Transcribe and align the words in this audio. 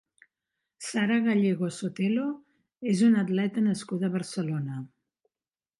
Sara 0.85 1.17
Gallego 1.27 1.69
Sotelo 1.75 2.25
és 2.95 3.05
una 3.11 3.21
atleta 3.27 3.67
nascuda 3.69 4.09
a 4.09 4.15
Barcelona. 4.19 4.85